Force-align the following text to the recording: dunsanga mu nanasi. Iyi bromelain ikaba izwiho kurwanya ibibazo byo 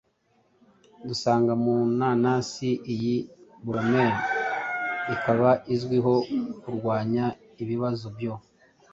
dunsanga 1.07 1.53
mu 1.63 1.75
nanasi. 1.97 2.69
Iyi 2.93 3.15
bromelain 3.65 4.17
ikaba 5.13 5.49
izwiho 5.73 6.15
kurwanya 6.61 7.25
ibibazo 7.61 8.05
byo 8.15 8.33